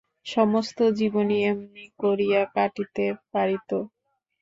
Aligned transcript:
সমস্ত 0.25 0.77
জীবনই 0.99 1.39
এমনি 1.45 1.85
করিয়া 1.99 2.41
কাটিতে 2.55 3.05
পারিত। 3.31 3.69